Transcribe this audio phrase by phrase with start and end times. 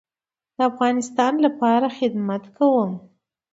[0.55, 2.91] د افغانستان لپاره خدمت کوم